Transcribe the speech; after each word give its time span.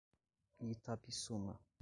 Itapissuma 0.73 1.53